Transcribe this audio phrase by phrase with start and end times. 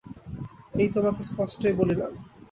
[0.73, 2.11] এই তোমাকে স্পষ্টই বলিলাম।